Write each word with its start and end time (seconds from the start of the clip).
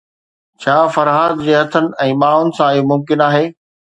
ڇا 0.61 0.77
فرهاد 0.95 1.43
جي 1.49 1.53
هٿن 1.57 1.91
۽ 2.07 2.17
ٻانهن 2.23 2.49
سان 2.61 2.67
اهو 2.71 2.89
ممڪن 2.93 3.25
آهي؟ 3.29 3.45